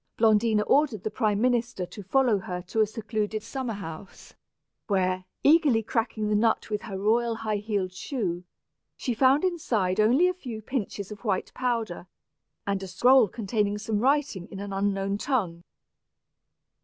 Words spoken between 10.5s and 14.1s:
pinches of white powder, and a scroll containing some fine